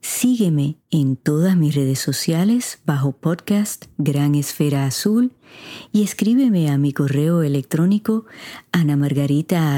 Sígueme 0.00 0.78
en 0.90 1.16
todas 1.16 1.56
mis 1.56 1.74
redes 1.74 1.98
sociales 1.98 2.80
bajo 2.86 3.12
podcast 3.12 3.86
Gran 3.98 4.34
Esfera 4.34 4.86
Azul 4.86 5.36
y 5.92 6.02
escríbeme 6.02 6.70
a 6.70 6.78
mi 6.78 6.92
correo 6.92 7.42
electrónico 7.42 8.24
anamargarita 8.72 9.76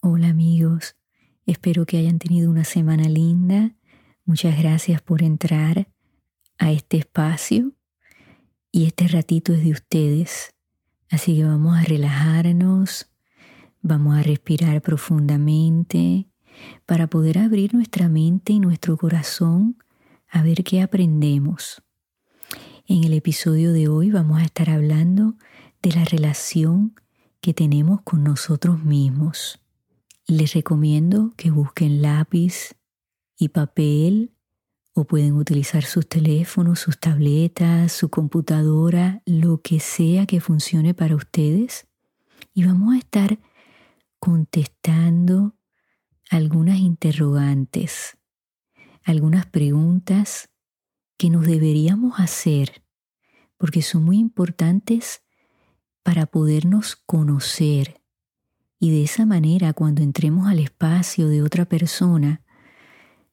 Hola 0.00 0.28
amigos, 0.28 0.96
espero 1.46 1.86
que 1.86 1.96
hayan 1.96 2.18
tenido 2.18 2.50
una 2.50 2.64
semana 2.64 3.08
linda. 3.08 3.74
Muchas 4.26 4.58
gracias 4.58 5.00
por 5.00 5.22
entrar 5.22 5.88
a 6.58 6.70
este 6.70 6.98
espacio 6.98 7.72
y 8.70 8.86
este 8.86 9.08
ratito 9.08 9.54
es 9.54 9.64
de 9.64 9.72
ustedes. 9.72 10.54
Así 11.10 11.36
que 11.36 11.44
vamos 11.44 11.76
a 11.76 11.82
relajarnos, 11.82 13.09
Vamos 13.82 14.18
a 14.18 14.22
respirar 14.22 14.82
profundamente 14.82 16.26
para 16.84 17.06
poder 17.06 17.38
abrir 17.38 17.72
nuestra 17.74 18.10
mente 18.10 18.52
y 18.52 18.60
nuestro 18.60 18.98
corazón 18.98 19.78
a 20.28 20.42
ver 20.42 20.64
qué 20.64 20.82
aprendemos. 20.82 21.82
En 22.86 23.04
el 23.04 23.14
episodio 23.14 23.72
de 23.72 23.88
hoy 23.88 24.10
vamos 24.10 24.38
a 24.40 24.44
estar 24.44 24.68
hablando 24.68 25.34
de 25.80 25.92
la 25.92 26.04
relación 26.04 26.94
que 27.40 27.54
tenemos 27.54 28.02
con 28.02 28.22
nosotros 28.22 28.84
mismos. 28.84 29.60
Les 30.26 30.52
recomiendo 30.52 31.32
que 31.38 31.50
busquen 31.50 32.02
lápiz 32.02 32.76
y 33.38 33.48
papel 33.48 34.34
o 34.92 35.04
pueden 35.04 35.32
utilizar 35.34 35.84
sus 35.84 36.06
teléfonos, 36.06 36.80
sus 36.80 36.98
tabletas, 36.98 37.92
su 37.92 38.10
computadora, 38.10 39.22
lo 39.24 39.62
que 39.62 39.80
sea 39.80 40.26
que 40.26 40.40
funcione 40.40 40.92
para 40.92 41.16
ustedes. 41.16 41.86
Y 42.52 42.64
vamos 42.64 42.94
a 42.94 42.98
estar 42.98 43.38
contestando 44.20 45.56
algunas 46.30 46.78
interrogantes, 46.78 48.18
algunas 49.02 49.46
preguntas 49.46 50.50
que 51.16 51.30
nos 51.30 51.46
deberíamos 51.46 52.20
hacer, 52.20 52.84
porque 53.56 53.82
son 53.82 54.04
muy 54.04 54.18
importantes 54.18 55.22
para 56.02 56.26
podernos 56.26 56.96
conocer. 56.96 58.00
Y 58.78 58.90
de 58.90 59.04
esa 59.04 59.26
manera, 59.26 59.72
cuando 59.72 60.02
entremos 60.02 60.46
al 60.46 60.60
espacio 60.60 61.28
de 61.28 61.42
otra 61.42 61.64
persona, 61.64 62.42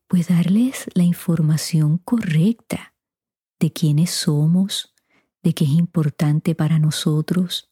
pues 0.07 0.29
darles 0.29 0.89
la 0.93 1.03
información 1.03 1.97
correcta 1.97 2.93
de 3.59 3.71
quiénes 3.71 4.11
somos, 4.11 4.93
de 5.43 5.53
qué 5.53 5.65
es 5.65 5.71
importante 5.71 6.55
para 6.55 6.79
nosotros, 6.79 7.71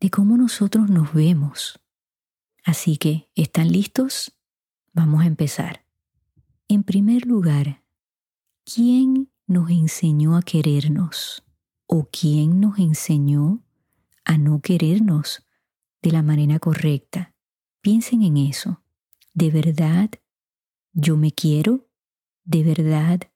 de 0.00 0.10
cómo 0.10 0.36
nosotros 0.36 0.90
nos 0.90 1.12
vemos. 1.12 1.80
Así 2.68 2.98
que, 2.98 3.30
¿están 3.34 3.72
listos? 3.72 4.36
Vamos 4.92 5.22
a 5.22 5.26
empezar. 5.26 5.86
En 6.68 6.82
primer 6.82 7.24
lugar, 7.24 7.82
¿quién 8.62 9.32
nos 9.46 9.70
enseñó 9.70 10.36
a 10.36 10.42
querernos? 10.42 11.42
¿O 11.86 12.10
quién 12.12 12.60
nos 12.60 12.78
enseñó 12.78 13.64
a 14.26 14.36
no 14.36 14.60
querernos 14.60 15.46
de 16.02 16.12
la 16.12 16.22
manera 16.22 16.58
correcta? 16.58 17.34
Piensen 17.80 18.22
en 18.22 18.36
eso. 18.36 18.82
¿De 19.32 19.50
verdad 19.50 20.10
yo 20.92 21.16
me 21.16 21.32
quiero? 21.32 21.88
¿De 22.44 22.64
verdad 22.64 23.32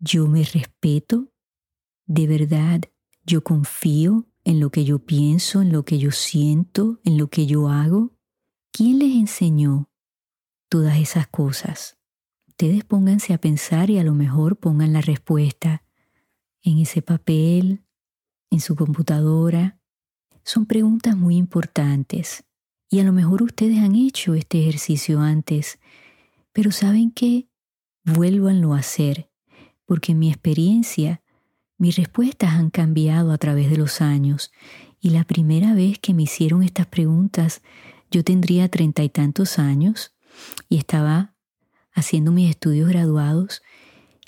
yo 0.00 0.26
me 0.26 0.42
respeto? 0.42 1.32
¿De 2.06 2.26
verdad 2.26 2.80
yo 3.24 3.44
confío 3.44 4.27
en 4.48 4.60
lo 4.60 4.70
que 4.70 4.86
yo 4.86 4.98
pienso, 4.98 5.60
en 5.60 5.72
lo 5.72 5.84
que 5.84 5.98
yo 5.98 6.10
siento, 6.10 7.00
en 7.04 7.18
lo 7.18 7.28
que 7.28 7.44
yo 7.44 7.68
hago? 7.68 8.14
¿Quién 8.72 8.98
les 8.98 9.14
enseñó 9.14 9.90
todas 10.70 10.96
esas 10.96 11.26
cosas? 11.26 11.98
Ustedes 12.46 12.82
pónganse 12.82 13.34
a 13.34 13.38
pensar 13.42 13.90
y 13.90 13.98
a 13.98 14.04
lo 14.04 14.14
mejor 14.14 14.56
pongan 14.56 14.94
la 14.94 15.02
respuesta 15.02 15.84
en 16.62 16.78
ese 16.78 17.02
papel, 17.02 17.84
en 18.50 18.60
su 18.60 18.74
computadora. 18.74 19.82
Son 20.44 20.64
preguntas 20.64 21.14
muy 21.14 21.36
importantes 21.36 22.46
y 22.88 23.00
a 23.00 23.04
lo 23.04 23.12
mejor 23.12 23.42
ustedes 23.42 23.80
han 23.80 23.96
hecho 23.96 24.32
este 24.32 24.62
ejercicio 24.62 25.20
antes, 25.20 25.78
pero 26.54 26.72
saben 26.72 27.10
que 27.10 27.50
vuélvanlo 28.02 28.72
a 28.72 28.78
hacer, 28.78 29.30
porque 29.84 30.12
en 30.12 30.20
mi 30.20 30.30
experiencia 30.30 31.20
mis 31.78 31.96
respuestas 31.96 32.54
han 32.54 32.70
cambiado 32.70 33.32
a 33.32 33.38
través 33.38 33.70
de 33.70 33.76
los 33.76 34.00
años 34.00 34.52
y 35.00 35.10
la 35.10 35.24
primera 35.24 35.74
vez 35.74 35.98
que 35.98 36.12
me 36.12 36.24
hicieron 36.24 36.62
estas 36.62 36.86
preguntas 36.86 37.62
yo 38.10 38.24
tendría 38.24 38.68
treinta 38.68 39.02
y 39.02 39.08
tantos 39.08 39.58
años 39.58 40.14
y 40.68 40.78
estaba 40.78 41.34
haciendo 41.92 42.32
mis 42.32 42.50
estudios 42.50 42.88
graduados 42.88 43.62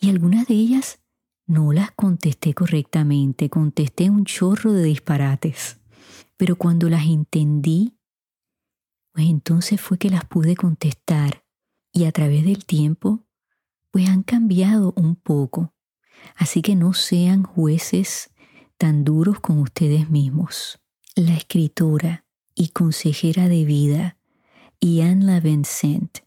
y 0.00 0.10
algunas 0.10 0.46
de 0.46 0.54
ellas 0.54 1.00
no 1.46 1.72
las 1.72 1.90
contesté 1.90 2.54
correctamente, 2.54 3.50
contesté 3.50 4.08
un 4.08 4.24
chorro 4.24 4.72
de 4.72 4.84
disparates. 4.84 5.78
Pero 6.36 6.56
cuando 6.56 6.88
las 6.88 7.06
entendí, 7.06 7.98
pues 9.12 9.26
entonces 9.26 9.80
fue 9.80 9.98
que 9.98 10.10
las 10.10 10.24
pude 10.24 10.54
contestar 10.54 11.44
y 11.92 12.04
a 12.04 12.12
través 12.12 12.44
del 12.44 12.64
tiempo, 12.64 13.26
pues 13.90 14.08
han 14.08 14.22
cambiado 14.22 14.92
un 14.96 15.16
poco. 15.16 15.74
Así 16.36 16.62
que 16.62 16.76
no 16.76 16.94
sean 16.94 17.42
jueces 17.42 18.30
tan 18.76 19.04
duros 19.04 19.40
con 19.40 19.58
ustedes 19.58 20.10
mismos. 20.10 20.80
La 21.14 21.36
escritora 21.36 22.24
y 22.54 22.68
consejera 22.68 23.48
de 23.48 23.64
vida, 23.64 24.16
Ian 24.80 25.26
Vincent, 25.42 26.18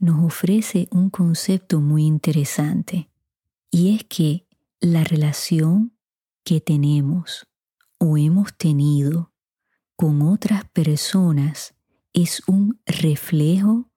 nos 0.00 0.24
ofrece 0.24 0.88
un 0.90 1.10
concepto 1.10 1.80
muy 1.80 2.04
interesante 2.04 3.08
y 3.70 3.94
es 3.94 4.04
que 4.04 4.46
la 4.80 5.04
relación 5.04 5.96
que 6.44 6.60
tenemos 6.60 7.46
o 7.98 8.16
hemos 8.16 8.56
tenido 8.56 9.32
con 9.96 10.22
otras 10.22 10.64
personas 10.70 11.74
es 12.12 12.42
un 12.46 12.80
reflejo 12.86 13.90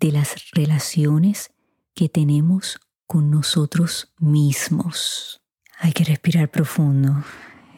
de 0.00 0.12
las 0.12 0.50
relaciones 0.52 1.50
que 1.94 2.08
tenemos 2.08 2.78
con 3.08 3.30
nosotros 3.30 4.12
mismos. 4.18 5.40
Hay 5.78 5.92
que 5.92 6.04
respirar 6.04 6.50
profundo. 6.50 7.24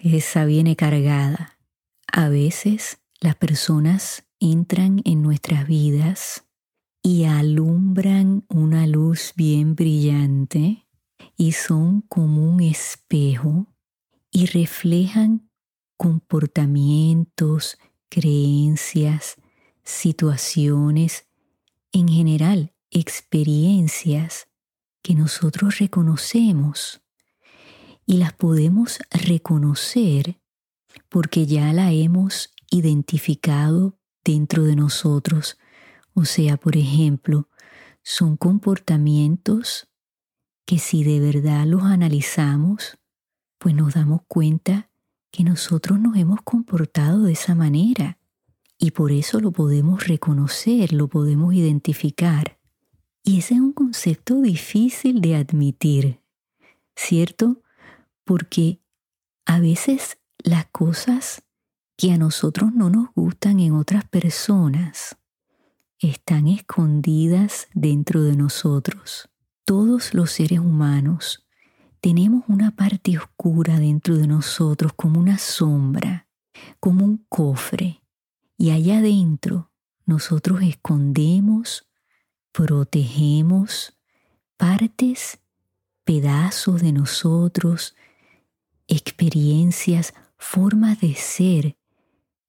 Esa 0.02 0.44
viene 0.44 0.74
cargada. 0.74 1.56
A 2.12 2.28
veces 2.28 2.98
las 3.20 3.36
personas 3.36 4.24
entran 4.40 5.00
en 5.04 5.22
nuestras 5.22 5.68
vidas 5.68 6.44
y 7.02 7.24
alumbran 7.24 8.44
una 8.48 8.88
luz 8.88 9.32
bien 9.36 9.76
brillante 9.76 10.88
y 11.36 11.52
son 11.52 12.02
como 12.02 12.50
un 12.50 12.60
espejo 12.60 13.68
y 14.32 14.46
reflejan 14.46 15.48
comportamientos, 15.96 17.78
creencias, 18.08 19.36
situaciones, 19.84 21.28
en 21.92 22.08
general 22.08 22.74
experiencias 22.90 24.49
que 25.02 25.14
nosotros 25.14 25.78
reconocemos 25.78 27.02
y 28.06 28.16
las 28.16 28.32
podemos 28.32 28.98
reconocer 29.10 30.40
porque 31.08 31.46
ya 31.46 31.72
la 31.72 31.92
hemos 31.92 32.54
identificado 32.70 33.98
dentro 34.24 34.64
de 34.64 34.76
nosotros. 34.76 35.58
O 36.14 36.24
sea, 36.24 36.56
por 36.56 36.76
ejemplo, 36.76 37.48
son 38.02 38.36
comportamientos 38.36 39.88
que 40.64 40.78
si 40.78 41.04
de 41.04 41.20
verdad 41.20 41.66
los 41.66 41.82
analizamos, 41.82 42.98
pues 43.58 43.74
nos 43.74 43.94
damos 43.94 44.22
cuenta 44.26 44.90
que 45.30 45.44
nosotros 45.44 46.00
nos 46.00 46.16
hemos 46.16 46.42
comportado 46.42 47.22
de 47.22 47.32
esa 47.32 47.54
manera 47.54 48.18
y 48.78 48.92
por 48.92 49.12
eso 49.12 49.40
lo 49.40 49.52
podemos 49.52 50.06
reconocer, 50.06 50.92
lo 50.92 51.08
podemos 51.08 51.54
identificar. 51.54 52.59
Y 53.22 53.38
ese 53.38 53.54
es 53.54 53.60
un 53.60 53.72
concepto 53.72 54.40
difícil 54.40 55.20
de 55.20 55.36
admitir, 55.36 56.20
¿cierto? 56.96 57.62
Porque 58.24 58.80
a 59.44 59.58
veces 59.60 60.18
las 60.38 60.66
cosas 60.66 61.42
que 61.96 62.12
a 62.12 62.18
nosotros 62.18 62.72
no 62.72 62.88
nos 62.88 63.12
gustan 63.14 63.60
en 63.60 63.74
otras 63.74 64.04
personas 64.08 65.16
están 65.98 66.48
escondidas 66.48 67.68
dentro 67.74 68.22
de 68.22 68.36
nosotros. 68.36 69.28
todos 69.66 70.14
los 70.14 70.32
seres 70.32 70.58
humanos 70.58 71.46
tenemos 72.00 72.44
una 72.48 72.74
parte 72.74 73.16
oscura 73.18 73.78
dentro 73.78 74.16
de 74.16 74.26
nosotros 74.26 74.92
como 74.94 75.20
una 75.20 75.38
sombra, 75.38 76.26
como 76.80 77.04
un 77.04 77.24
cofre. 77.28 78.02
Y 78.56 78.70
allá 78.70 78.98
adentro 78.98 79.70
nosotros 80.06 80.62
escondemos, 80.62 81.89
protegemos 82.52 83.98
partes, 84.56 85.38
pedazos 86.04 86.82
de 86.82 86.92
nosotros, 86.92 87.94
experiencias, 88.88 90.14
formas 90.36 91.00
de 91.00 91.14
ser 91.14 91.76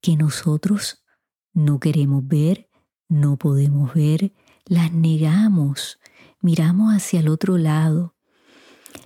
que 0.00 0.16
nosotros 0.16 1.04
no 1.52 1.78
queremos 1.78 2.26
ver, 2.26 2.68
no 3.08 3.36
podemos 3.36 3.94
ver, 3.94 4.32
las 4.64 4.92
negamos, 4.92 5.98
miramos 6.40 6.94
hacia 6.94 7.20
el 7.20 7.28
otro 7.28 7.58
lado, 7.58 8.14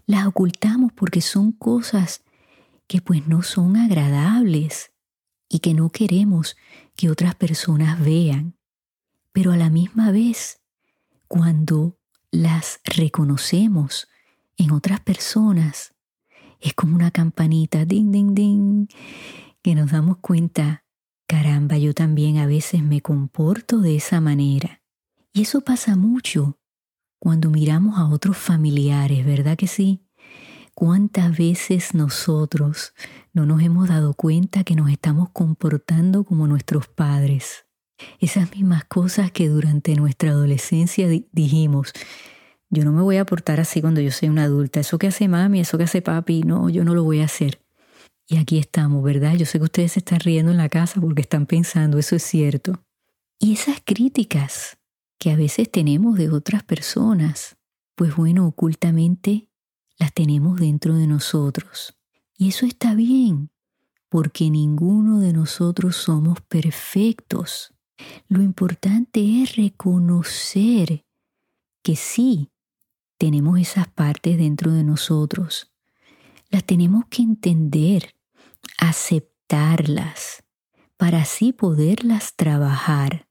las 0.07 0.27
ocultamos 0.27 0.93
porque 0.93 1.21
son 1.21 1.53
cosas 1.53 2.23
que 2.87 3.01
pues 3.01 3.27
no 3.27 3.43
son 3.43 3.77
agradables 3.77 4.93
y 5.49 5.59
que 5.59 5.75
no 5.75 5.91
queremos 5.91 6.57
que 6.95 7.11
otras 7.11 7.35
personas 7.35 8.01
vean. 8.01 8.57
Pero 9.33 9.53
a 9.53 9.57
la 9.57 9.71
misma 9.71 10.13
vez, 10.13 10.61
cuando 11.29 11.99
las 12.31 12.81
reconocemos 12.85 14.09
en 14.57 14.71
otras 14.71 15.01
personas, 15.01 15.95
es 16.61 16.75
como 16.75 16.97
una 16.97 17.11
campanita, 17.11 17.85
ding, 17.85 18.11
ding, 18.11 18.35
ding, 18.35 18.87
que 19.63 19.75
nos 19.75 19.91
damos 19.91 20.19
cuenta, 20.19 20.85
caramba, 21.27 21.79
yo 21.79 21.95
también 21.95 22.39
a 22.39 22.47
veces 22.47 22.83
me 22.83 23.01
comporto 23.01 23.81
de 23.81 23.97
esa 23.97 24.21
manera. 24.21 24.83
Y 25.33 25.43
eso 25.43 25.61
pasa 25.61 25.97
mucho 25.97 26.59
cuando 27.19 27.51
miramos 27.51 27.99
a 27.99 28.07
otros 28.07 28.37
familiares, 28.37 29.25
¿verdad 29.27 29.57
que 29.57 29.67
sí? 29.67 30.07
¿Cuántas 30.75 31.37
veces 31.37 31.95
nosotros 31.95 32.93
no 33.33 33.47
nos 33.47 33.63
hemos 33.63 33.89
dado 33.89 34.15
cuenta 34.15 34.63
que 34.63 34.77
nos 34.77 34.91
estamos 34.91 35.31
comportando 35.31 36.25
como 36.25 36.47
nuestros 36.47 36.87
padres? 36.87 37.66
Esas 38.21 38.51
mismas 38.51 38.85
cosas 38.85 39.31
que 39.31 39.49
durante 39.49 39.95
nuestra 39.95 40.31
adolescencia 40.31 41.09
dijimos, 41.33 41.93
yo 42.69 42.85
no 42.85 42.93
me 42.93 43.03
voy 43.03 43.17
a 43.17 43.25
portar 43.25 43.61
así 43.61 43.81
cuando 43.81 44.01
yo 44.01 44.11
soy 44.11 44.29
una 44.29 44.45
adulta, 44.45 44.81
eso 44.81 44.99
que 44.99 45.07
hace 45.07 45.29
mami, 45.29 45.61
eso 45.61 45.79
que 45.79 45.85
hace 45.85 46.03
papi, 46.03 46.43
no, 46.43 46.69
yo 46.69 46.85
no 46.85 46.95
lo 46.95 47.05
voy 47.05 47.21
a 47.21 47.25
hacer. 47.25 47.61
Y 48.29 48.39
aquí 48.39 48.59
estamos, 48.59 49.05
¿verdad? 49.05 49.37
Yo 49.37 49.47
sé 49.47 49.59
que 49.59 49.65
ustedes 49.65 49.93
se 49.93 50.01
están 50.01 50.21
riendo 50.21 50.51
en 50.51 50.57
la 50.57 50.69
casa 50.69 51.01
porque 51.01 51.23
están 51.23 51.47
pensando, 51.47 51.99
eso 51.99 52.17
es 52.17 52.25
cierto. 52.25 52.85
Y 53.39 53.55
esas 53.55 53.81
críticas 53.85 54.79
que 55.19 55.31
a 55.31 55.37
veces 55.37 55.71
tenemos 55.71 56.19
de 56.19 56.31
otras 56.31 56.65
personas, 56.65 57.57
pues 57.95 58.17
bueno, 58.17 58.47
ocultamente 58.47 59.49
las 59.99 60.13
tenemos 60.13 60.59
dentro 60.59 60.95
de 60.95 61.07
nosotros. 61.07 61.97
Y 62.37 62.49
eso 62.49 62.67
está 62.67 62.95
bien, 62.95 63.51
porque 64.09 64.51
ninguno 64.51 65.21
de 65.21 65.33
nosotros 65.33 65.97
somos 65.97 66.41
perfectos. 66.41 67.76
Lo 68.29 68.43
importante 68.43 69.43
es 69.43 69.57
reconocer 69.57 71.05
que 71.83 71.97
sí, 71.97 72.51
tenemos 73.19 73.59
esas 73.59 73.89
partes 73.89 74.37
dentro 74.37 74.73
de 74.73 74.85
nosotros. 74.85 75.73
Las 76.51 76.65
tenemos 76.65 77.05
que 77.07 77.23
entender, 77.23 78.15
aceptarlas, 78.79 80.43
para 80.97 81.23
así 81.23 81.53
poderlas 81.53 82.35
trabajar 82.37 83.27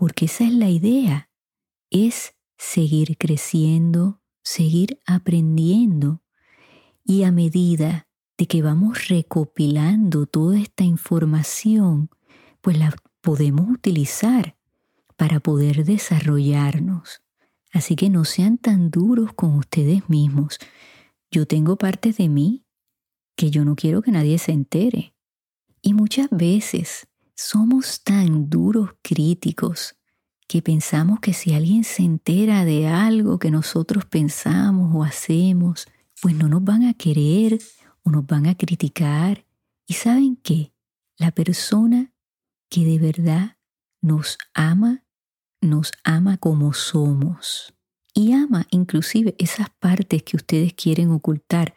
porque 0.00 0.24
esa 0.24 0.44
es 0.44 0.54
la 0.54 0.70
idea, 0.70 1.28
es 1.90 2.34
seguir 2.56 3.18
creciendo, 3.18 4.22
seguir 4.42 4.98
aprendiendo 5.04 6.22
y 7.04 7.24
a 7.24 7.30
medida 7.30 8.08
de 8.38 8.46
que 8.46 8.62
vamos 8.62 9.08
recopilando 9.08 10.24
toda 10.24 10.58
esta 10.58 10.84
información, 10.84 12.08
pues 12.62 12.78
la 12.78 12.96
podemos 13.20 13.68
utilizar 13.68 14.56
para 15.16 15.40
poder 15.40 15.84
desarrollarnos. 15.84 17.22
Así 17.72 17.94
que 17.94 18.10
no 18.10 18.24
sean 18.24 18.58
tan 18.58 18.90
duros 18.90 19.32
con 19.34 19.54
ustedes 19.56 20.08
mismos. 20.08 20.58
Yo 21.30 21.46
tengo 21.46 21.76
partes 21.76 22.16
de 22.16 22.28
mí 22.28 22.64
que 23.36 23.50
yo 23.50 23.64
no 23.64 23.76
quiero 23.76 24.02
que 24.02 24.10
nadie 24.10 24.38
se 24.38 24.52
entere. 24.52 25.14
Y 25.82 25.94
muchas 25.94 26.28
veces 26.30 27.06
somos 27.34 28.02
tan 28.02 28.50
duros 28.50 28.90
críticos 29.02 29.96
que 30.46 30.62
pensamos 30.62 31.20
que 31.20 31.32
si 31.32 31.54
alguien 31.54 31.84
se 31.84 32.02
entera 32.02 32.64
de 32.64 32.88
algo 32.88 33.38
que 33.38 33.50
nosotros 33.50 34.04
pensamos 34.04 34.94
o 34.94 35.04
hacemos, 35.04 35.86
pues 36.20 36.34
no 36.34 36.48
nos 36.48 36.64
van 36.64 36.82
a 36.82 36.94
querer 36.94 37.60
o 38.02 38.10
nos 38.10 38.26
van 38.26 38.46
a 38.46 38.56
criticar. 38.56 39.46
¿Y 39.86 39.94
saben 39.94 40.36
qué? 40.36 40.72
La 41.16 41.30
persona 41.30 42.12
que 42.70 42.84
de 42.84 42.98
verdad 42.98 43.58
nos 44.00 44.38
ama, 44.54 45.04
nos 45.60 45.92
ama 46.04 46.38
como 46.38 46.72
somos. 46.72 47.74
Y 48.14 48.32
ama 48.32 48.66
inclusive 48.70 49.34
esas 49.38 49.68
partes 49.70 50.22
que 50.22 50.36
ustedes 50.36 50.72
quieren 50.72 51.10
ocultar, 51.10 51.74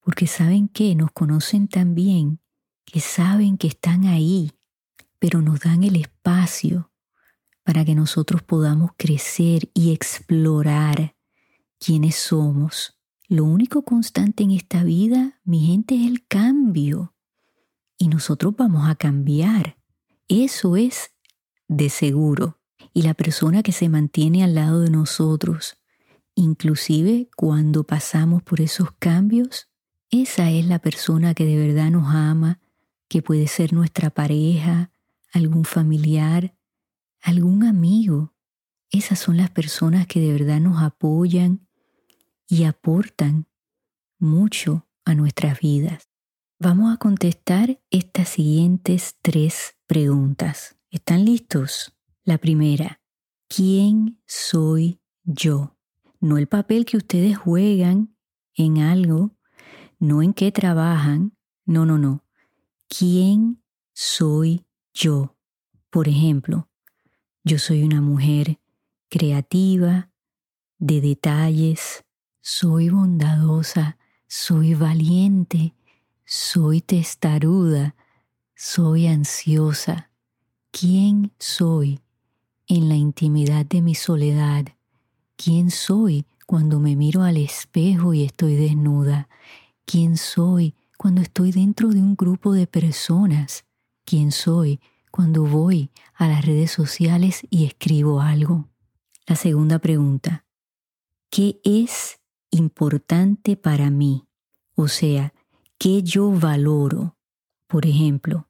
porque 0.00 0.26
saben 0.26 0.68
que 0.68 0.94
nos 0.94 1.10
conocen 1.12 1.68
tan 1.68 1.94
bien, 1.94 2.40
que 2.84 3.00
saben 3.00 3.56
que 3.56 3.68
están 3.68 4.04
ahí 4.04 4.52
pero 5.18 5.42
nos 5.42 5.60
dan 5.60 5.84
el 5.84 5.96
espacio 5.96 6.92
para 7.64 7.84
que 7.84 7.94
nosotros 7.94 8.42
podamos 8.42 8.92
crecer 8.96 9.70
y 9.74 9.92
explorar 9.92 11.16
quiénes 11.78 12.14
somos. 12.16 12.98
Lo 13.28 13.44
único 13.44 13.82
constante 13.82 14.44
en 14.44 14.52
esta 14.52 14.84
vida, 14.84 15.40
mi 15.44 15.66
gente, 15.66 15.96
es 15.96 16.06
el 16.06 16.26
cambio. 16.26 17.14
Y 17.98 18.08
nosotros 18.08 18.54
vamos 18.56 18.88
a 18.88 18.94
cambiar. 18.94 19.75
Eso 20.28 20.76
es 20.76 21.12
de 21.68 21.88
seguro. 21.88 22.58
Y 22.92 23.02
la 23.02 23.14
persona 23.14 23.62
que 23.62 23.72
se 23.72 23.88
mantiene 23.88 24.42
al 24.42 24.54
lado 24.54 24.80
de 24.80 24.90
nosotros, 24.90 25.76
inclusive 26.34 27.28
cuando 27.36 27.84
pasamos 27.84 28.42
por 28.42 28.60
esos 28.60 28.90
cambios, 28.92 29.68
esa 30.10 30.50
es 30.50 30.66
la 30.66 30.78
persona 30.78 31.34
que 31.34 31.44
de 31.44 31.56
verdad 31.56 31.90
nos 31.90 32.14
ama, 32.14 32.60
que 33.08 33.22
puede 33.22 33.46
ser 33.46 33.72
nuestra 33.72 34.10
pareja, 34.10 34.90
algún 35.32 35.64
familiar, 35.64 36.56
algún 37.20 37.64
amigo. 37.64 38.34
Esas 38.90 39.18
son 39.18 39.36
las 39.36 39.50
personas 39.50 40.06
que 40.06 40.20
de 40.20 40.32
verdad 40.32 40.60
nos 40.60 40.82
apoyan 40.82 41.68
y 42.48 42.64
aportan 42.64 43.46
mucho 44.18 44.86
a 45.04 45.14
nuestras 45.14 45.60
vidas. 45.60 46.08
Vamos 46.58 46.94
a 46.94 46.96
contestar 46.96 47.80
estas 47.90 48.30
siguientes 48.30 49.16
tres 49.22 49.75
preguntas. 49.86 50.76
¿Están 50.90 51.24
listos? 51.24 51.94
La 52.24 52.38
primera, 52.38 53.00
¿quién 53.48 54.20
soy 54.26 55.00
yo? 55.24 55.76
No 56.20 56.38
el 56.38 56.48
papel 56.48 56.84
que 56.84 56.96
ustedes 56.96 57.36
juegan 57.36 58.16
en 58.54 58.78
algo, 58.78 59.36
no 59.98 60.22
en 60.22 60.32
qué 60.32 60.50
trabajan, 60.52 61.36
no, 61.64 61.86
no, 61.86 61.98
no. 61.98 62.24
¿Quién 62.88 63.62
soy 63.96 64.66
yo. 64.92 65.36
Por 65.88 66.06
ejemplo, 66.06 66.68
yo 67.44 67.58
soy 67.58 67.82
una 67.82 68.02
mujer 68.02 68.60
creativa, 69.08 70.10
de 70.78 71.00
detalles, 71.00 72.04
soy 72.42 72.90
bondadosa, 72.90 73.96
soy 74.26 74.74
valiente, 74.74 75.74
soy 76.26 76.82
testaruda, 76.82 77.96
soy 78.56 79.06
ansiosa. 79.06 80.10
¿Quién 80.72 81.30
soy 81.38 82.00
en 82.66 82.88
la 82.88 82.96
intimidad 82.96 83.64
de 83.64 83.82
mi 83.82 83.94
soledad? 83.94 84.66
¿Quién 85.36 85.70
soy 85.70 86.26
cuando 86.46 86.80
me 86.80 86.96
miro 86.96 87.22
al 87.22 87.36
espejo 87.36 88.12
y 88.14 88.24
estoy 88.24 88.56
desnuda? 88.56 89.28
¿Quién 89.84 90.16
soy 90.16 90.74
cuando 90.98 91.20
estoy 91.20 91.52
dentro 91.52 91.90
de 91.90 92.00
un 92.00 92.16
grupo 92.16 92.52
de 92.52 92.66
personas? 92.66 93.66
quién 94.06 94.32
soy 94.32 94.80
cuando 95.10 95.44
voy 95.44 95.90
a 96.14 96.28
las 96.28 96.46
redes 96.46 96.70
sociales 96.70 97.42
y 97.50 97.66
escribo 97.66 98.22
algo. 98.22 98.68
La 99.26 99.36
segunda 99.36 99.78
pregunta, 99.80 100.46
¿qué 101.28 101.60
es 101.64 102.20
importante 102.50 103.56
para 103.56 103.90
mí? 103.90 104.24
O 104.74 104.88
sea, 104.88 105.34
¿qué 105.78 106.02
yo 106.02 106.30
valoro? 106.30 107.16
Por 107.66 107.84
ejemplo, 107.84 108.45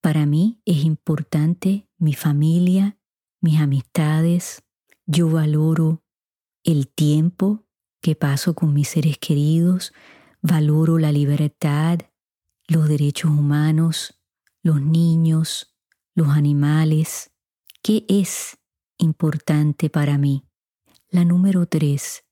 para 0.00 0.26
mí 0.26 0.60
es 0.64 0.84
importante 0.84 1.88
mi 1.98 2.14
familia, 2.14 2.98
mis 3.40 3.60
amistades, 3.60 4.62
yo 5.06 5.30
valoro 5.30 6.02
el 6.64 6.88
tiempo 6.88 7.66
que 8.00 8.14
paso 8.14 8.54
con 8.54 8.72
mis 8.72 8.88
seres 8.88 9.18
queridos, 9.18 9.92
valoro 10.40 10.98
la 10.98 11.12
libertad, 11.12 12.00
los 12.68 12.88
derechos 12.88 13.30
humanos, 13.30 14.20
los 14.62 14.80
niños, 14.80 15.76
los 16.14 16.28
animales. 16.28 17.32
¿Qué 17.82 18.04
es 18.08 18.58
importante 18.98 19.90
para 19.90 20.18
mí? 20.18 20.44
La 21.08 21.24
número 21.24 21.66
tres, 21.66 22.24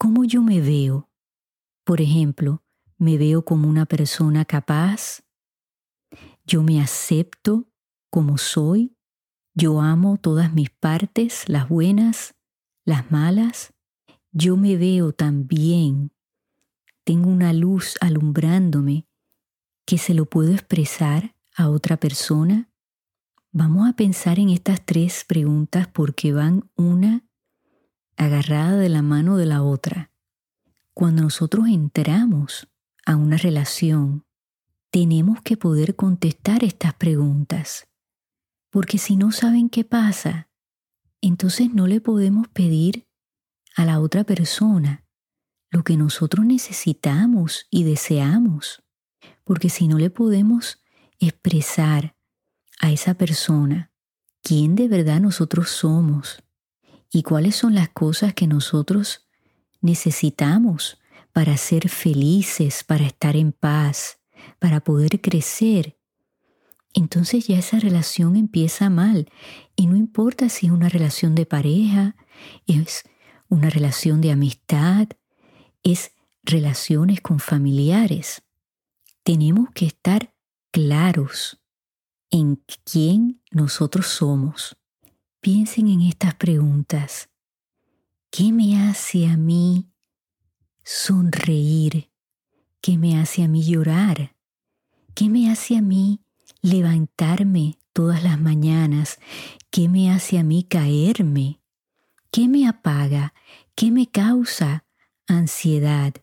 ¿Cómo 0.00 0.24
yo 0.24 0.42
me 0.42 0.60
veo? 0.60 1.10
Por 1.82 2.00
ejemplo, 2.00 2.62
¿me 2.98 3.18
veo 3.18 3.44
como 3.44 3.68
una 3.68 3.84
persona 3.84 4.44
capaz? 4.44 5.24
¿Yo 6.48 6.62
me 6.62 6.80
acepto 6.80 7.68
como 8.08 8.38
soy? 8.38 8.96
¿Yo 9.54 9.82
amo 9.82 10.16
todas 10.16 10.54
mis 10.54 10.70
partes, 10.70 11.46
las 11.46 11.68
buenas, 11.68 12.36
las 12.86 13.10
malas? 13.10 13.74
¿Yo 14.32 14.56
me 14.56 14.78
veo 14.78 15.12
también? 15.12 16.10
¿Tengo 17.04 17.28
una 17.28 17.52
luz 17.52 17.96
alumbrándome 18.00 19.06
que 19.84 19.98
se 19.98 20.14
lo 20.14 20.24
puedo 20.24 20.54
expresar 20.54 21.34
a 21.54 21.68
otra 21.68 21.98
persona? 21.98 22.70
Vamos 23.52 23.86
a 23.86 23.92
pensar 23.92 24.38
en 24.38 24.48
estas 24.48 24.86
tres 24.86 25.26
preguntas 25.28 25.86
porque 25.86 26.32
van 26.32 26.70
una 26.76 27.26
agarrada 28.16 28.78
de 28.78 28.88
la 28.88 29.02
mano 29.02 29.36
de 29.36 29.44
la 29.44 29.62
otra. 29.62 30.12
Cuando 30.94 31.20
nosotros 31.20 31.68
entramos 31.68 32.68
a 33.04 33.16
una 33.16 33.36
relación, 33.36 34.24
tenemos 34.90 35.42
que 35.42 35.56
poder 35.56 35.96
contestar 35.96 36.64
estas 36.64 36.94
preguntas, 36.94 37.88
porque 38.70 38.98
si 38.98 39.16
no 39.16 39.32
saben 39.32 39.68
qué 39.68 39.84
pasa, 39.84 40.48
entonces 41.20 41.72
no 41.72 41.86
le 41.86 42.00
podemos 42.00 42.48
pedir 42.48 43.06
a 43.76 43.84
la 43.84 44.00
otra 44.00 44.24
persona 44.24 45.04
lo 45.70 45.84
que 45.84 45.96
nosotros 45.96 46.46
necesitamos 46.46 47.66
y 47.70 47.84
deseamos, 47.84 48.82
porque 49.44 49.68
si 49.68 49.88
no 49.88 49.98
le 49.98 50.10
podemos 50.10 50.82
expresar 51.20 52.16
a 52.80 52.90
esa 52.90 53.14
persona 53.14 53.92
quién 54.42 54.74
de 54.76 54.88
verdad 54.88 55.20
nosotros 55.20 55.68
somos 55.70 56.42
y 57.12 57.22
cuáles 57.22 57.56
son 57.56 57.74
las 57.74 57.90
cosas 57.90 58.34
que 58.34 58.46
nosotros 58.46 59.28
necesitamos 59.80 60.98
para 61.32 61.56
ser 61.56 61.88
felices, 61.88 62.84
para 62.84 63.06
estar 63.06 63.36
en 63.36 63.52
paz, 63.52 64.17
para 64.58 64.80
poder 64.80 65.20
crecer, 65.20 65.98
entonces 66.94 67.46
ya 67.46 67.58
esa 67.58 67.78
relación 67.78 68.36
empieza 68.36 68.90
mal. 68.90 69.30
Y 69.76 69.86
no 69.86 69.96
importa 69.96 70.48
si 70.48 70.66
es 70.66 70.72
una 70.72 70.88
relación 70.88 71.34
de 71.34 71.46
pareja, 71.46 72.16
es 72.66 73.04
una 73.48 73.70
relación 73.70 74.20
de 74.20 74.32
amistad, 74.32 75.08
es 75.82 76.12
relaciones 76.42 77.20
con 77.20 77.38
familiares. 77.38 78.42
Tenemos 79.22 79.68
que 79.74 79.86
estar 79.86 80.34
claros 80.70 81.60
en 82.30 82.62
quién 82.84 83.42
nosotros 83.50 84.06
somos. 84.06 84.76
Piensen 85.40 85.88
en 85.88 86.02
estas 86.02 86.34
preguntas. 86.34 87.28
¿Qué 88.30 88.52
me 88.52 88.88
hace 88.88 89.26
a 89.26 89.36
mí 89.36 89.90
sonreír? 90.84 92.10
¿Qué 92.80 92.98
me 92.98 93.18
hace 93.18 93.42
a 93.42 93.48
mí 93.48 93.62
llorar? 93.62 94.34
¿Qué 95.18 95.28
me 95.28 95.50
hace 95.50 95.76
a 95.76 95.82
mí 95.82 96.20
levantarme 96.62 97.76
todas 97.92 98.22
las 98.22 98.40
mañanas? 98.40 99.18
¿Qué 99.68 99.88
me 99.88 100.12
hace 100.12 100.38
a 100.38 100.44
mí 100.44 100.62
caerme? 100.62 101.60
¿Qué 102.30 102.46
me 102.46 102.68
apaga? 102.68 103.34
¿Qué 103.74 103.90
me 103.90 104.06
causa 104.06 104.84
ansiedad? 105.26 106.14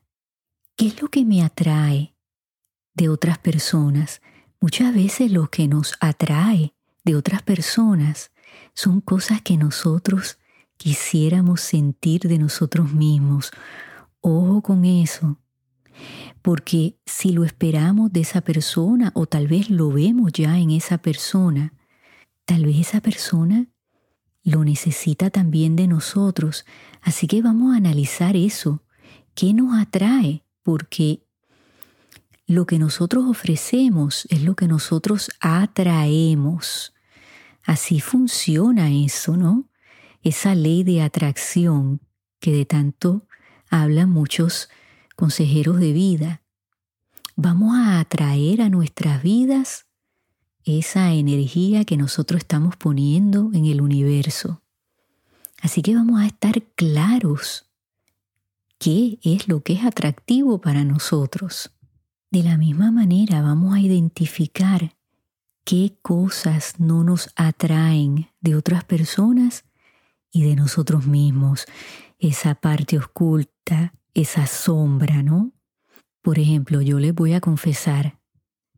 ¿Qué 0.77 0.87
es 0.87 1.01
lo 1.01 1.09
que 1.09 1.25
me 1.25 1.43
atrae 1.43 2.15
de 2.93 3.09
otras 3.09 3.37
personas? 3.37 4.21
Muchas 4.61 4.95
veces 4.95 5.29
lo 5.29 5.51
que 5.51 5.67
nos 5.67 5.95
atrae 5.99 6.73
de 7.03 7.17
otras 7.17 7.41
personas 7.41 8.31
son 8.75 9.01
cosas 9.01 9.41
que 9.41 9.57
nosotros 9.57 10.37
quisiéramos 10.77 11.59
sentir 11.59 12.21
de 12.21 12.37
nosotros 12.37 12.93
mismos. 12.93 13.51
Ojo 14.21 14.61
con 14.61 14.85
eso, 14.85 15.37
porque 16.41 16.97
si 17.05 17.31
lo 17.31 17.43
esperamos 17.43 18.11
de 18.13 18.21
esa 18.21 18.41
persona 18.41 19.11
o 19.15 19.25
tal 19.25 19.47
vez 19.47 19.69
lo 19.69 19.89
vemos 19.89 20.31
ya 20.33 20.57
en 20.59 20.71
esa 20.71 20.97
persona, 20.99 21.73
tal 22.45 22.65
vez 22.65 22.77
esa 22.87 23.01
persona 23.01 23.67
lo 24.43 24.63
necesita 24.63 25.31
también 25.31 25.75
de 25.75 25.87
nosotros. 25.87 26.65
Así 27.01 27.27
que 27.27 27.41
vamos 27.41 27.73
a 27.73 27.77
analizar 27.77 28.35
eso. 28.35 28.83
¿Qué 29.33 29.53
nos 29.53 29.77
atrae? 29.77 30.43
Porque 30.61 31.25
lo 32.45 32.67
que 32.67 32.77
nosotros 32.77 33.25
ofrecemos 33.27 34.27
es 34.29 34.43
lo 34.43 34.55
que 34.55 34.67
nosotros 34.67 35.31
atraemos. 35.39 36.93
Así 37.63 37.99
funciona 37.99 38.91
eso, 38.91 39.35
¿no? 39.35 39.67
Esa 40.21 40.53
ley 40.53 40.83
de 40.83 41.01
atracción 41.01 42.01
que 42.39 42.51
de 42.51 42.65
tanto 42.65 43.27
hablan 43.69 44.11
muchos 44.11 44.69
consejeros 45.15 45.79
de 45.79 45.93
vida. 45.93 46.41
Vamos 47.35 47.75
a 47.75 47.99
atraer 47.99 48.61
a 48.61 48.69
nuestras 48.69 49.21
vidas 49.23 49.85
esa 50.63 51.13
energía 51.13 51.85
que 51.85 51.97
nosotros 51.97 52.39
estamos 52.39 52.75
poniendo 52.75 53.51
en 53.53 53.65
el 53.65 53.81
universo. 53.81 54.61
Así 55.61 55.81
que 55.81 55.95
vamos 55.95 56.21
a 56.21 56.25
estar 56.25 56.61
claros 56.75 57.65
qué 58.77 59.19
es 59.23 59.47
lo 59.47 59.61
que 59.61 59.73
es 59.73 59.83
atractivo 59.83 60.59
para 60.59 60.83
nosotros. 60.83 61.71
De 62.31 62.43
la 62.43 62.57
misma 62.57 62.91
manera 62.91 63.41
vamos 63.41 63.75
a 63.75 63.79
identificar 63.79 64.95
qué 65.63 65.97
cosas 66.01 66.79
no 66.79 67.03
nos 67.03 67.29
atraen 67.35 68.29
de 68.41 68.55
otras 68.55 68.83
personas 68.83 69.65
y 70.31 70.43
de 70.43 70.55
nosotros 70.55 71.07
mismos, 71.07 71.65
esa 72.19 72.55
parte 72.55 72.97
oculta, 72.97 73.93
esa 74.15 74.47
sombra, 74.47 75.21
¿no? 75.21 75.53
Por 76.23 76.39
ejemplo, 76.39 76.81
yo 76.81 76.99
les 76.99 77.13
voy 77.13 77.33
a 77.33 77.41
confesar, 77.41 78.19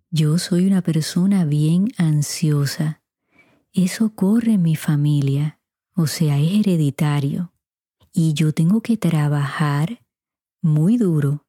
yo 0.09 0.37
soy 0.37 0.67
una 0.67 0.81
persona 0.81 1.45
bien 1.45 1.89
ansiosa. 1.97 3.01
Eso 3.71 4.13
corre 4.15 4.53
en 4.53 4.63
mi 4.63 4.75
familia, 4.75 5.61
o 5.95 6.07
sea, 6.07 6.39
es 6.39 6.51
hereditario. 6.53 7.53
Y 8.11 8.33
yo 8.33 8.51
tengo 8.51 8.81
que 8.81 8.97
trabajar 8.97 10.03
muy 10.61 10.97
duro 10.97 11.45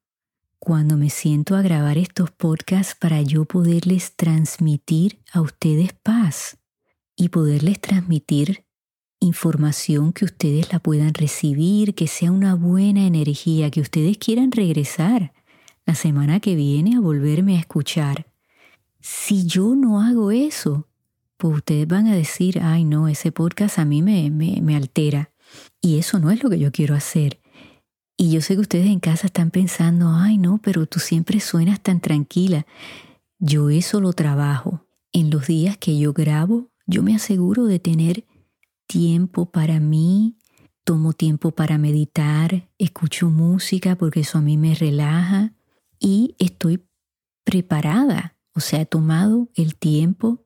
cuando 0.59 0.97
me 0.97 1.09
siento 1.09 1.55
a 1.55 1.61
grabar 1.61 1.97
estos 1.97 2.31
podcasts 2.31 2.95
para 2.95 3.21
yo 3.21 3.45
poderles 3.45 4.15
transmitir 4.15 5.23
a 5.33 5.41
ustedes 5.41 5.93
paz 5.93 6.59
y 7.15 7.29
poderles 7.29 7.81
transmitir 7.81 8.65
información 9.19 10.13
que 10.13 10.25
ustedes 10.25 10.71
la 10.71 10.79
puedan 10.79 11.13
recibir, 11.13 11.93
que 11.93 12.07
sea 12.07 12.31
una 12.31 12.55
buena 12.55 13.05
energía, 13.05 13.69
que 13.69 13.81
ustedes 13.81 14.17
quieran 14.17 14.51
regresar 14.51 15.33
la 15.85 15.95
semana 15.95 16.39
que 16.39 16.55
viene 16.55 16.95
a 16.95 16.99
volverme 16.99 17.57
a 17.57 17.59
escuchar. 17.59 18.27
Si 19.01 19.45
yo 19.45 19.75
no 19.75 20.01
hago 20.01 20.31
eso, 20.31 20.87
pues 21.37 21.57
ustedes 21.57 21.87
van 21.87 22.07
a 22.07 22.15
decir, 22.15 22.59
ay 22.61 22.83
no, 22.83 23.07
ese 23.07 23.31
podcast 23.31 23.79
a 23.79 23.85
mí 23.85 24.01
me, 24.01 24.29
me, 24.29 24.75
altera. 24.75 25.31
Y 25.81 25.97
eso 25.97 26.19
no 26.19 26.31
es 26.31 26.43
lo 26.43 26.49
que 26.49 26.59
yo 26.59 26.71
quiero 26.71 26.95
hacer. 26.95 27.39
Y 28.17 28.31
yo 28.31 28.41
sé 28.41 28.55
que 28.55 28.61
ustedes 28.61 28.87
en 28.87 28.99
casa 28.99 29.27
están 29.27 29.49
pensando, 29.49 30.09
ay 30.13 30.37
no, 30.37 30.59
pero 30.61 30.85
tú 30.85 30.99
siempre 30.99 31.39
suenas 31.39 31.79
tan 31.81 32.01
tranquila. 32.01 32.65
Yo 33.39 33.69
eso 33.69 34.01
lo 34.01 34.13
trabajo. 34.13 34.85
En 35.11 35.29
los 35.29 35.47
días 35.47 35.77
que 35.77 35.97
yo 35.97 36.13
grabo, 36.13 36.69
yo 36.85 37.03
me 37.03 37.15
aseguro 37.15 37.65
de 37.65 37.79
tener 37.79 38.25
tiempo 38.89 39.51
para 39.51 39.79
mí, 39.79 40.35
tomo 40.83 41.13
tiempo 41.13 41.51
para 41.51 41.77
meditar, 41.77 42.67
escucho 42.79 43.29
música 43.29 43.95
porque 43.95 44.21
eso 44.21 44.39
a 44.39 44.41
mí 44.41 44.57
me 44.57 44.73
relaja 44.73 45.53
y 45.99 46.35
estoy 46.39 46.83
preparada, 47.43 48.35
o 48.55 48.61
sea, 48.61 48.81
he 48.81 48.85
tomado 48.87 49.47
el 49.53 49.75
tiempo 49.75 50.43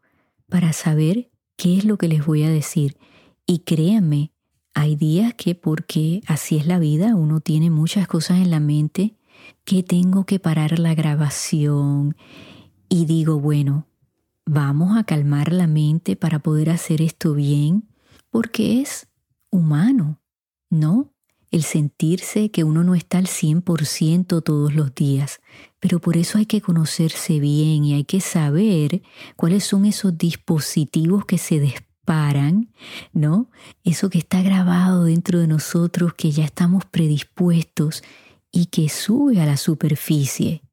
para 0.50 0.74
saber 0.74 1.32
qué 1.56 1.78
es 1.78 1.86
lo 1.86 1.98
que 1.98 2.10
les 2.10 2.26
voy 2.26 2.44
a 2.44 2.50
decir. 2.50 2.98
Y 3.46 3.60
créanme, 3.60 4.34
hay 4.74 4.98
días 4.98 5.34
que 5.36 5.56
porque 5.56 6.22
así 6.28 6.58
es 6.58 6.68
la 6.68 6.80
vida, 6.80 7.16
uno 7.16 7.40
tiene 7.40 7.70
muchas 7.70 8.08
cosas 8.08 8.40
en 8.40 8.50
la 8.50 8.60
mente, 8.60 9.16
que 9.64 9.84
tengo 9.84 10.26
que 10.26 10.40
parar 10.40 10.80
la 10.80 10.96
grabación 10.96 12.18
y 12.90 13.06
digo, 13.06 13.40
bueno, 13.40 13.88
vamos 14.46 14.98
a 14.98 15.06
calmar 15.06 15.54
la 15.54 15.68
mente 15.68 16.18
para 16.18 16.40
poder 16.40 16.72
hacer 16.72 17.02
esto 17.02 17.34
bien, 17.34 17.88
porque 18.34 18.82
es 18.82 19.08
humano, 19.52 20.20
¿no? 20.72 21.14
El 21.52 21.62
sentirse 21.62 22.50
que 22.50 22.64
uno 22.64 22.84
no 22.84 22.96
está 22.96 23.20
al 23.20 23.28
100% 23.28 24.42
todos 24.42 24.74
los 24.74 24.96
días, 24.96 25.40
pero 25.80 26.00
por 26.00 26.18
eso 26.18 26.40
hay 26.40 26.48
que 26.48 26.60
conocerse 26.60 27.40
bien 27.40 27.86
y 27.86 27.94
hay 27.94 28.06
que 28.06 28.22
saber 28.22 29.04
cuáles 29.36 29.66
son 29.66 29.86
esos 29.86 30.18
dispositivos 30.18 31.26
que 31.26 31.38
se 31.38 31.60
despiertan 31.60 31.94
paran, 32.06 32.74
¿no? 33.14 33.50
Eso 33.86 34.10
que 34.10 34.18
está 34.18 34.42
grabado 34.42 35.06
dentro 35.06 35.40
de 35.40 35.48
nosotros, 35.48 36.14
que 36.14 36.32
ya 36.32 36.44
estamos 36.44 36.84
predispuestos 36.84 38.04
y 38.52 38.66
que 38.66 38.90
sube 38.90 39.40
a 39.40 39.46
la 39.46 39.56
superficie. 39.56 40.64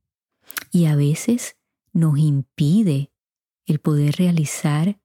Y 0.73 0.87
a 0.87 0.97
veces 0.97 1.57
nos 1.93 2.19
impide 2.19 3.12
el 3.64 3.79
poder 3.79 4.17
realizar 4.17 5.00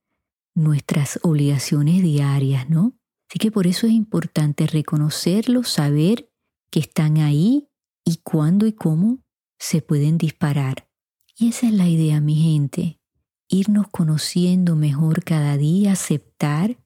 nuestras 0.56 1.20
obligaciones 1.22 2.02
diarias, 2.02 2.68
¿no? 2.68 2.98
Así 3.28 3.38
que 3.38 3.50
por 3.50 3.66
eso 3.66 3.86
es 3.86 3.92
importante 3.92 4.66
reconocerlo, 4.66 5.62
saber 5.64 6.32
que 6.70 6.80
están 6.80 7.18
ahí 7.18 7.68
y 8.04 8.16
cuándo 8.22 8.66
y 8.66 8.72
cómo 8.72 9.18
se 9.58 9.82
pueden 9.82 10.16
disparar. 10.16 10.88
Y 11.36 11.48
esa 11.48 11.66
es 11.66 11.74
la 11.74 11.88
idea, 11.88 12.20
mi 12.20 12.36
gente, 12.36 13.00
irnos 13.48 13.88
conociendo 13.88 14.76
mejor 14.76 15.24
cada 15.24 15.58
día, 15.58 15.92
aceptar 15.92 16.78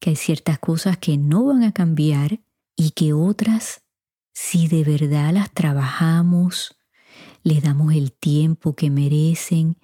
que 0.00 0.10
hay 0.10 0.16
ciertas 0.16 0.58
cosas 0.58 0.96
que 0.96 1.18
no 1.18 1.44
van 1.44 1.64
a 1.64 1.72
cambiar 1.72 2.40
y 2.76 2.92
que 2.92 3.12
otras, 3.12 3.82
si 4.32 4.68
de 4.68 4.84
verdad 4.84 5.34
las 5.34 5.52
trabajamos, 5.52 6.76
les 7.42 7.62
damos 7.62 7.92
el 7.92 8.12
tiempo 8.12 8.74
que 8.74 8.88
merecen, 8.88 9.76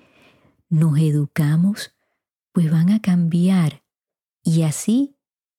nos 0.71 0.99
educamos, 0.99 1.94
pues 2.55 2.71
van 2.71 2.91
a 2.91 3.03
cambiar. 3.03 3.83
Y 4.45 4.63
así 4.63 5.17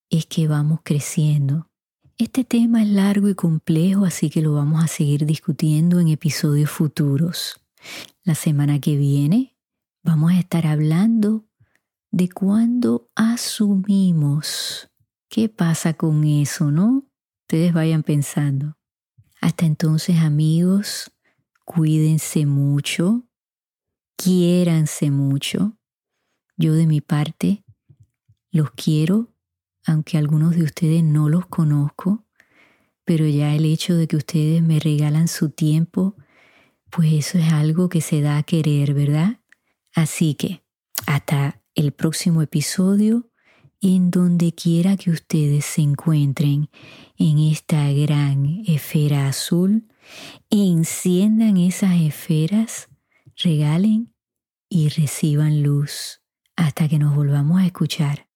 es 0.10 0.25
que 0.25 0.48
vamos 0.48 0.80
creciendo. 0.82 1.70
Este 2.18 2.46
tema 2.46 2.82
es 2.82 2.88
largo 2.88 3.28
y 3.28 3.36
complejo, 3.36 4.06
así 4.06 4.30
que 4.30 4.42
lo 4.42 4.54
vamos 4.54 4.82
a 4.82 4.88
seguir 4.88 5.25
discutiendo 5.25 6.00
en 6.00 6.08
episodios 6.08 6.72
futuros. 6.72 7.60
La 8.24 8.34
semana 8.34 8.80
que 8.80 8.96
viene 8.96 9.58
vamos 10.04 10.32
a 10.32 10.40
estar 10.40 10.66
hablando 10.66 11.46
de 12.12 12.30
cuando 12.30 13.10
asumimos. 13.14 14.90
¿Qué 15.28 15.50
pasa 15.50 15.96
con 15.96 16.24
eso, 16.24 16.72
no? 16.72 17.06
Ustedes 17.42 17.74
vayan 17.74 18.04
pensando. 18.04 18.78
Hasta 19.42 19.66
entonces, 19.66 20.20
amigos, 20.20 21.12
cuídense 21.66 22.46
mucho, 22.46 23.28
quiéranse 24.16 25.12
mucho. 25.12 25.78
Yo 26.58 26.74
de 26.74 26.88
mi 26.88 27.02
parte 27.02 27.66
los 28.50 28.72
quiero, 28.72 29.34
aunque 29.86 30.18
algunos 30.18 30.56
de 30.56 30.64
ustedes 30.64 31.04
no 31.04 31.28
los 31.28 31.48
conozco, 31.48 32.26
pero 33.04 33.28
ya 33.28 33.54
el 33.54 33.66
hecho 33.66 33.96
de 33.96 34.08
que 34.08 34.16
ustedes 34.16 34.64
me 34.64 34.80
regalan 34.80 35.28
su 35.28 35.50
tiempo, 35.50 36.16
pues 36.90 37.12
eso 37.12 37.38
es 37.38 37.52
algo 37.52 37.90
que 37.90 38.00
se 38.00 38.22
da 38.22 38.38
a 38.38 38.44
querer, 38.44 38.94
¿verdad? 38.94 39.42
Así 39.94 40.36
que 40.36 40.64
hasta 41.06 41.62
el 41.76 41.92
próximo 41.92 42.42
episodio 42.42 43.30
en 43.82 44.10
donde 44.10 44.54
quiera 44.54 44.96
que 44.96 45.12
ustedes 45.12 45.66
se 45.66 45.82
encuentren 45.82 46.70
en 47.18 47.38
esta 47.38 47.92
gran 47.92 48.64
esfera 48.66 49.28
azul, 49.28 49.90
enciendan 50.50 51.58
esas 51.58 52.00
esferas, 52.00 52.88
regalen 53.36 54.16
y 54.70 54.88
reciban 54.88 55.62
luz 55.62 56.22
hasta 56.56 56.88
que 56.88 57.00
nos 57.00 57.16
volvamos 57.16 57.62
a 57.62 57.66
escuchar. 57.66 58.28